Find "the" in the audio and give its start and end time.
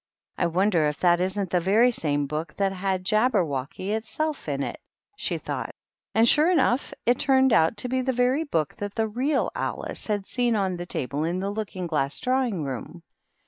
1.51-1.59, 8.01-8.11, 9.29-9.43, 9.53-9.63, 10.77-10.87